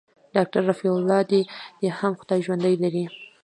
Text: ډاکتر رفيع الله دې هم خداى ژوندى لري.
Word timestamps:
ډاکتر 0.35 0.61
رفيع 0.69 0.91
الله 0.99 1.19
دې 1.31 1.41
هم 1.99 2.13
خداى 2.19 2.39
ژوندى 2.45 2.73
لري. 2.83 3.05